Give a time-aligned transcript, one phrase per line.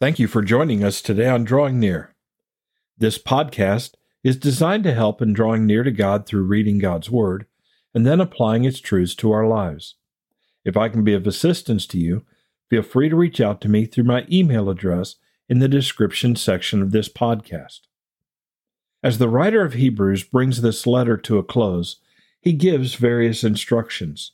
[0.00, 2.14] Thank you for joining us today on Drawing Near.
[2.96, 7.44] This podcast is designed to help in drawing near to God through reading God's Word
[7.92, 9.96] and then applying its truths to our lives.
[10.64, 12.24] If I can be of assistance to you,
[12.70, 15.16] feel free to reach out to me through my email address
[15.50, 17.80] in the description section of this podcast.
[19.02, 21.96] As the writer of Hebrews brings this letter to a close,
[22.40, 24.32] he gives various instructions.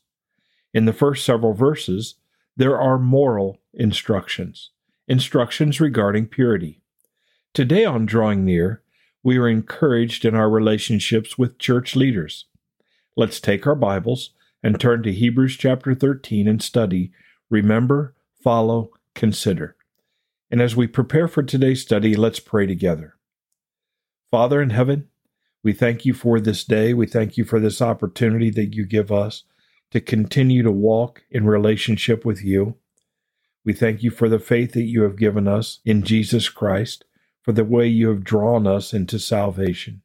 [0.73, 2.15] In the first several verses,
[2.57, 4.71] there are moral instructions
[5.09, 6.81] instructions regarding purity.
[7.55, 8.83] Today on Drawing Near,
[9.23, 12.47] we are encouraged in our relationships with church leaders.
[13.17, 14.31] Let's take our Bibles
[14.63, 17.13] and turn to Hebrews chapter 13 and study
[17.49, 19.77] Remember, Follow, Consider.
[20.51, 23.17] And as we prepare for today's study, let's pray together.
[24.31, 25.09] Father in heaven,
[25.63, 26.95] we thank you for this day.
[26.95, 29.45] We thank you for this opportunity that you give us
[29.93, 32.77] to continue to walk in relationship with you.
[33.67, 37.05] We thank you for the faith that you have given us in Jesus Christ,
[37.43, 40.03] for the way you have drawn us into salvation,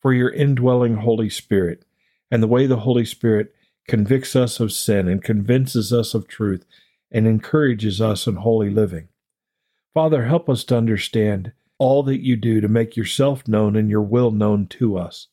[0.00, 1.84] for your indwelling Holy Spirit,
[2.30, 3.54] and the way the Holy Spirit
[3.86, 6.64] convicts us of sin and convinces us of truth
[7.12, 9.08] and encourages us in holy living.
[9.92, 14.00] Father, help us to understand all that you do to make yourself known and your
[14.00, 15.26] will known to us.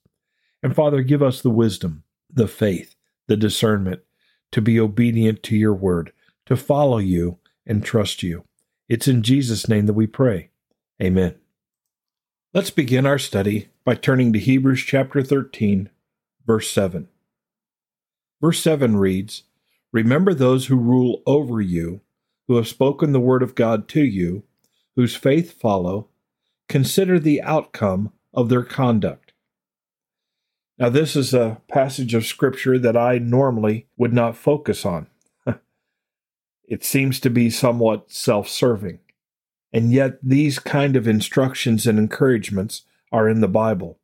[0.61, 2.95] And Father, give us the wisdom, the faith,
[3.27, 4.01] the discernment
[4.51, 6.11] to be obedient to your word
[6.47, 8.43] to follow you and trust you.
[8.89, 10.49] It's in Jesus' name that we pray.
[11.01, 11.35] Amen.
[12.53, 15.89] Let's begin our study by turning to Hebrews chapter 13,
[16.45, 17.09] verse 7.
[18.41, 19.43] Verse 7 reads
[19.91, 22.01] Remember those who rule over you,
[22.47, 24.43] who have spoken the word of God to you,
[24.95, 26.07] whose faith follow.
[26.69, 29.33] Consider the outcome of their conduct.
[30.77, 35.07] Now, this is a passage of Scripture that I normally would not focus on.
[36.67, 38.99] It seems to be somewhat self serving.
[39.73, 43.99] And yet, these kind of instructions and encouragements are in the Bible.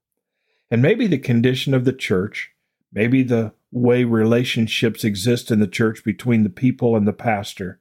[0.69, 2.51] And maybe the condition of the church,
[2.91, 7.79] maybe the way relationships exist in the church between the people and the pastor,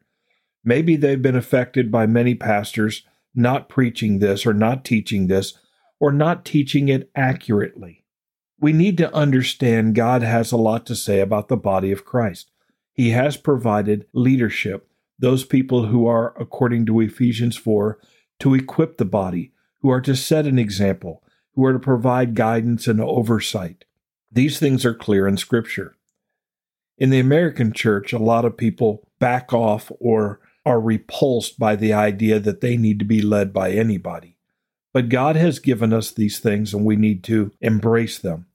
[0.64, 3.04] maybe they've been affected by many pastors
[3.34, 5.54] not preaching this or not teaching this
[5.98, 8.04] or not teaching it accurately.
[8.60, 12.51] We need to understand God has a lot to say about the body of Christ.
[12.92, 14.88] He has provided leadership,
[15.18, 17.98] those people who are, according to Ephesians 4,
[18.40, 21.22] to equip the body, who are to set an example,
[21.54, 23.84] who are to provide guidance and oversight.
[24.30, 25.96] These things are clear in Scripture.
[26.98, 31.92] In the American church, a lot of people back off or are repulsed by the
[31.92, 34.36] idea that they need to be led by anybody.
[34.92, 38.46] But God has given us these things and we need to embrace them.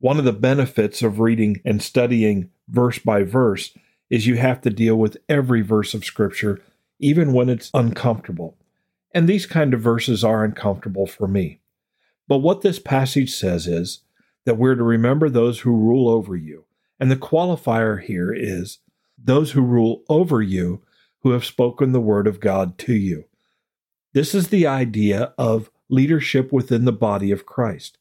[0.00, 3.76] One of the benefits of reading and studying verse by verse
[4.10, 6.60] is you have to deal with every verse of Scripture,
[6.98, 8.56] even when it's uncomfortable.
[9.12, 11.60] And these kind of verses are uncomfortable for me.
[12.26, 14.00] But what this passage says is
[14.44, 16.64] that we're to remember those who rule over you.
[16.98, 18.78] And the qualifier here is
[19.18, 20.82] those who rule over you
[21.20, 23.24] who have spoken the word of God to you.
[24.12, 27.98] This is the idea of leadership within the body of Christ.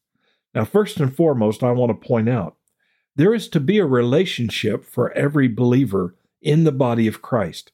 [0.53, 2.55] Now, first and foremost, I want to point out
[3.15, 7.71] there is to be a relationship for every believer in the body of Christ.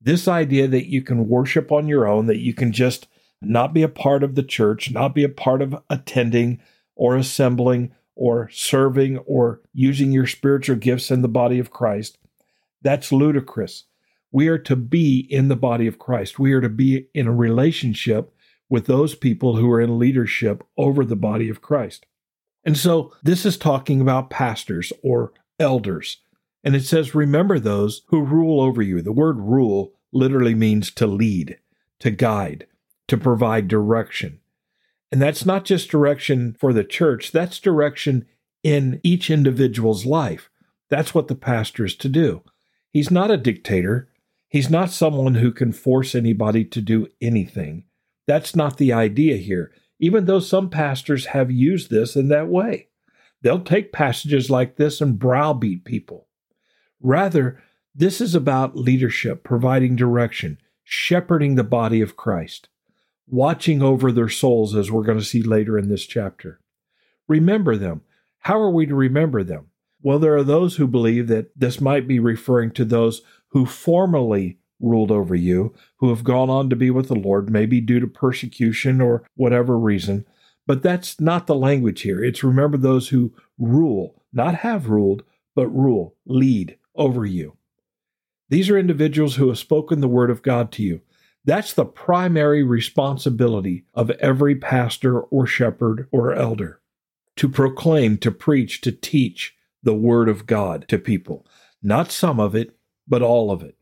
[0.00, 3.08] This idea that you can worship on your own, that you can just
[3.40, 6.60] not be a part of the church, not be a part of attending
[6.96, 12.18] or assembling or serving or using your spiritual gifts in the body of Christ,
[12.82, 13.84] that's ludicrous.
[14.32, 16.38] We are to be in the body of Christ.
[16.38, 18.34] We are to be in a relationship
[18.68, 22.06] with those people who are in leadership over the body of Christ.
[22.68, 26.18] And so this is talking about pastors or elders.
[26.62, 29.00] And it says, remember those who rule over you.
[29.00, 31.60] The word rule literally means to lead,
[32.00, 32.66] to guide,
[33.06, 34.40] to provide direction.
[35.10, 38.26] And that's not just direction for the church, that's direction
[38.62, 40.50] in each individual's life.
[40.90, 42.42] That's what the pastor is to do.
[42.90, 44.10] He's not a dictator.
[44.46, 47.84] He's not someone who can force anybody to do anything.
[48.26, 52.88] That's not the idea here even though some pastors have used this in that way.
[53.42, 56.26] They'll take passages like this and browbeat people.
[57.00, 57.62] Rather,
[57.94, 62.68] this is about leadership, providing direction, shepherding the body of Christ,
[63.26, 66.60] watching over their souls, as we're going to see later in this chapter.
[67.28, 68.02] Remember them.
[68.40, 69.66] How are we to remember them?
[70.00, 74.58] Well, there are those who believe that this might be referring to those who formerly
[74.80, 78.06] ruled over you, who have gone on to be with the Lord, maybe due to
[78.06, 80.26] persecution or whatever reason.
[80.66, 82.22] But that's not the language here.
[82.22, 85.22] It's remember those who rule, not have ruled,
[85.54, 87.56] but rule, lead over you.
[88.50, 91.00] These are individuals who have spoken the word of God to you.
[91.44, 96.80] That's the primary responsibility of every pastor or shepherd or elder
[97.38, 101.46] to proclaim, to preach, to teach the Word of God to people.
[101.82, 102.76] Not some of it,
[103.06, 103.77] but all of it.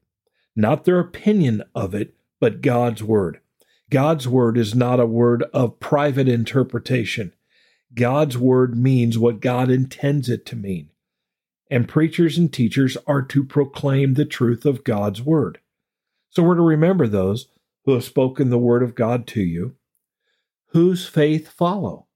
[0.57, 3.41] Not their opinion of it, but God's Word.
[3.91, 7.33] God's Word is not a word of private interpretation.
[7.95, 10.89] God's Word means what God intends it to mean.
[11.71, 15.61] And preachers and teachers are to proclaim the truth of God's Word.
[16.31, 17.47] So we're to remember those
[17.87, 19.77] who have spoken the word of God to you,
[20.69, 22.07] whose faith follow.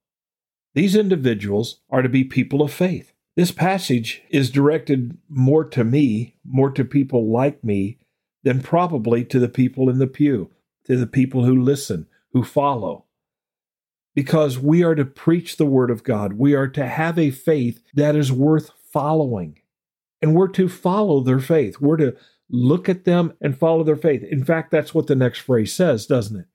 [0.74, 3.12] These individuals are to be people of faith.
[3.36, 7.98] This passage is directed more to me, more to people like me,
[8.42, 10.50] than probably to the people in the pew,
[10.84, 13.04] to the people who listen, who follow.
[14.14, 16.34] Because we are to preach the Word of God.
[16.34, 19.60] We are to have a faith that is worth following.
[20.20, 21.80] And we're to follow their faith.
[21.80, 22.16] We're to
[22.52, 24.24] Look at them and follow their faith.
[24.24, 26.46] In fact, that's what the next phrase says, doesn't it?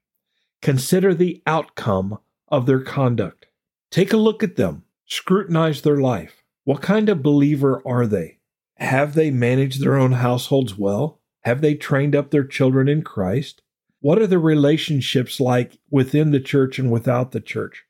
[0.62, 3.48] Consider the outcome of their conduct.
[3.92, 6.44] Take a look at them, scrutinize their life.
[6.66, 8.40] What kind of believer are they?
[8.78, 11.22] Have they managed their own households well?
[11.45, 13.62] Have they trained up their children in Christ?
[14.00, 17.86] What are the relationships like within the church and without the church?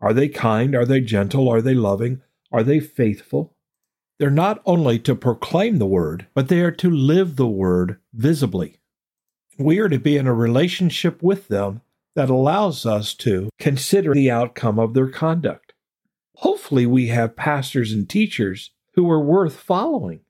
[0.00, 0.74] Are they kind?
[0.74, 1.48] Are they gentle?
[1.48, 2.20] Are they loving?
[2.50, 3.54] Are they faithful?
[4.18, 8.80] They're not only to proclaim the word, but they are to live the word visibly.
[9.58, 11.82] We are to be in a relationship with them
[12.16, 15.74] that allows us to consider the outcome of their conduct.
[16.36, 20.20] Hopefully, we have pastors and teachers who are worth following,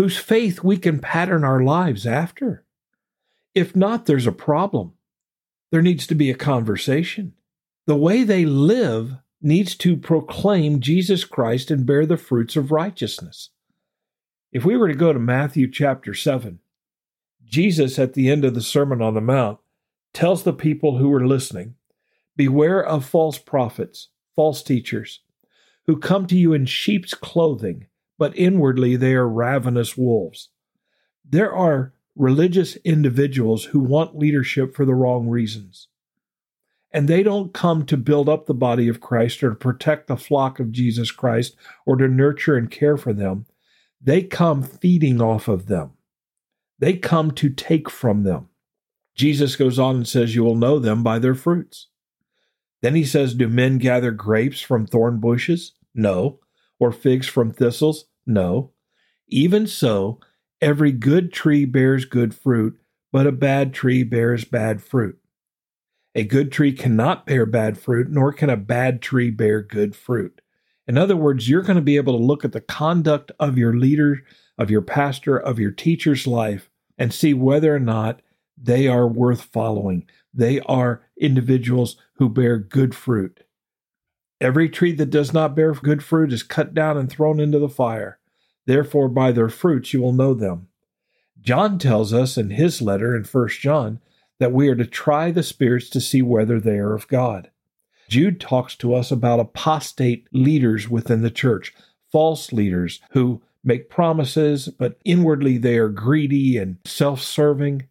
[0.00, 2.64] whose faith we can pattern our lives after.
[3.54, 4.94] If not, there's a problem.
[5.70, 7.34] There needs to be a conversation.
[7.86, 13.50] The way they live needs to proclaim Jesus Christ and bear the fruits of righteousness.
[14.50, 16.60] If we were to go to Matthew chapter 7,
[17.44, 19.58] Jesus at the end of the Sermon on the Mount
[20.14, 21.74] tells the people who are listening
[22.36, 25.20] Beware of false prophets, false teachers,
[25.86, 27.84] who come to you in sheep's clothing,
[28.20, 30.50] but inwardly they are ravenous wolves.
[31.24, 35.88] There are religious individuals who want leadership for the wrong reasons.
[36.92, 40.18] And they don't come to build up the body of Christ or to protect the
[40.18, 41.56] flock of Jesus Christ
[41.86, 43.46] or to nurture and care for them.
[44.02, 45.92] They come feeding off of them.
[46.78, 48.50] They come to take from them.
[49.14, 51.88] Jesus goes on and says, You will know them by their fruits.
[52.82, 55.72] Then he says, Do men gather grapes from thorn bushes?
[55.94, 56.40] No.
[56.78, 58.04] Or figs from thistles?
[58.30, 58.72] No.
[59.28, 60.20] Even so,
[60.60, 62.80] every good tree bears good fruit,
[63.12, 65.18] but a bad tree bears bad fruit.
[66.14, 70.40] A good tree cannot bear bad fruit, nor can a bad tree bear good fruit.
[70.86, 73.76] In other words, you're going to be able to look at the conduct of your
[73.76, 74.22] leader,
[74.58, 76.68] of your pastor, of your teacher's life,
[76.98, 78.22] and see whether or not
[78.60, 80.04] they are worth following.
[80.34, 83.44] They are individuals who bear good fruit.
[84.40, 87.68] Every tree that does not bear good fruit is cut down and thrown into the
[87.68, 88.19] fire.
[88.70, 90.68] Therefore, by their fruits you will know them.
[91.40, 93.98] John tells us in his letter in 1 John
[94.38, 97.50] that we are to try the spirits to see whether they are of God.
[98.08, 101.74] Jude talks to us about apostate leaders within the church,
[102.12, 107.88] false leaders who make promises, but inwardly they are greedy and self serving.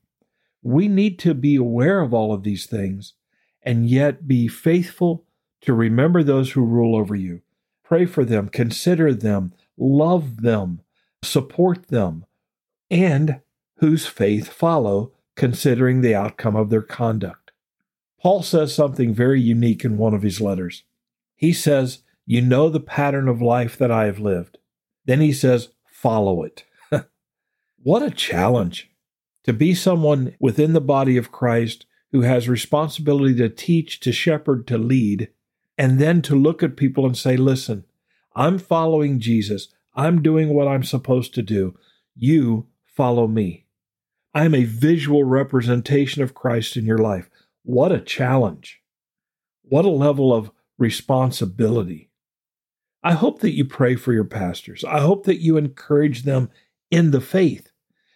[0.63, 3.15] We need to be aware of all of these things
[3.63, 5.25] and yet be faithful
[5.59, 7.41] to remember those who rule over you.
[7.83, 10.81] Pray for them, consider them, love them,
[11.23, 12.25] support them,
[12.91, 13.41] and
[13.77, 17.51] whose faith follow considering the outcome of their conduct.
[18.21, 20.83] Paul says something very unique in one of his letters.
[21.35, 24.57] He says, You know the pattern of life that I have lived.
[25.05, 26.65] Then he says, Follow it.
[27.81, 28.91] what a challenge
[29.45, 34.67] to be someone within the body of Christ who has responsibility to teach, to shepherd,
[34.67, 35.29] to lead,
[35.77, 37.85] and then to look at people and say, Listen,
[38.39, 39.67] I'm following Jesus.
[39.93, 41.77] I'm doing what I'm supposed to do.
[42.15, 43.65] You follow me.
[44.33, 47.29] I am a visual representation of Christ in your life.
[47.63, 48.81] What a challenge.
[49.63, 52.11] What a level of responsibility.
[53.03, 54.85] I hope that you pray for your pastors.
[54.85, 56.49] I hope that you encourage them
[56.89, 57.73] in the faith,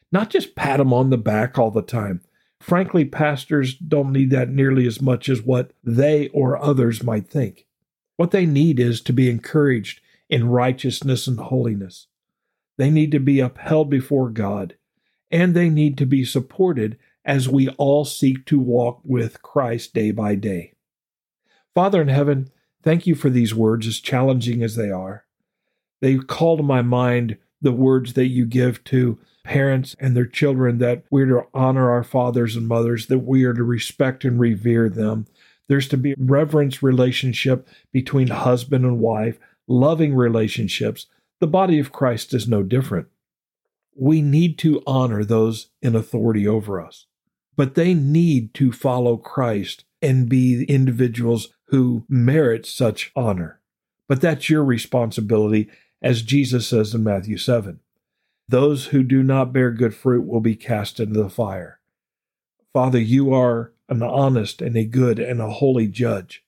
[0.09, 2.21] not just pat them on the back all the time.
[2.61, 7.67] Frankly, pastors don't need that nearly as much as what they or others might think.
[8.15, 9.99] What they need is to be encouraged
[10.29, 12.07] in righteousness and holiness.
[12.77, 14.75] They need to be upheld before God
[15.33, 20.11] and they need to be supported as we all seek to walk with Christ day
[20.11, 20.73] by day.
[21.73, 22.51] Father in heaven,
[22.83, 25.25] thank you for these words, as challenging as they are.
[26.01, 30.77] They call to my mind the words that you give to parents and their children
[30.77, 34.87] that we're to honor our fathers and mothers, that we are to respect and revere
[34.87, 35.25] them.
[35.67, 41.07] There's to be a reverence relationship between husband and wife, loving relationships.
[41.39, 43.07] The body of Christ is no different.
[43.95, 47.05] We need to honor those in authority over us,
[47.55, 53.61] but they need to follow Christ and be individuals who merit such honor.
[54.07, 55.69] But that's your responsibility,
[56.01, 57.79] as Jesus says in Matthew 7.
[58.47, 61.79] Those who do not bear good fruit will be cast into the fire.
[62.73, 66.43] Father, you are an honest and a good and a holy judge.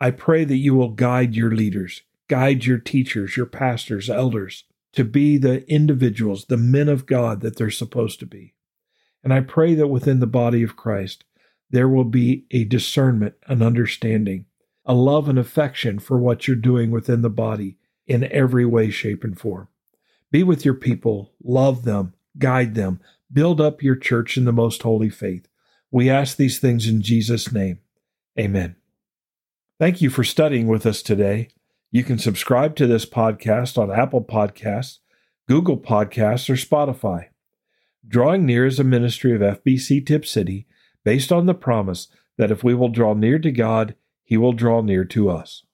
[0.00, 5.04] I pray that you will guide your leaders, guide your teachers, your pastors, elders, to
[5.04, 8.54] be the individuals, the men of God that they're supposed to be.
[9.22, 11.24] And I pray that within the body of Christ,
[11.70, 14.46] there will be a discernment, an understanding,
[14.84, 19.24] a love and affection for what you're doing within the body in every way, shape,
[19.24, 19.68] and form.
[20.30, 23.00] Be with your people, love them, guide them,
[23.32, 25.48] build up your church in the most holy faith.
[25.90, 27.80] We ask these things in Jesus' name.
[28.38, 28.76] Amen.
[29.78, 31.48] Thank you for studying with us today.
[31.92, 34.98] You can subscribe to this podcast on Apple Podcasts,
[35.48, 37.26] Google Podcasts, or Spotify.
[38.06, 40.66] Drawing Near is a ministry of FBC Tipp City
[41.04, 44.80] based on the promise that if we will draw near to God, He will draw
[44.80, 45.64] near to us.